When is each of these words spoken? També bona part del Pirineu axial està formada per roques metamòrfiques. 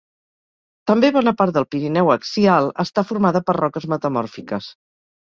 També 0.91 1.09
bona 1.17 1.33
part 1.41 1.53
del 1.57 1.67
Pirineu 1.75 2.09
axial 2.13 2.69
està 2.85 3.03
formada 3.09 3.41
per 3.51 3.55
roques 3.59 3.85
metamòrfiques. 3.93 4.71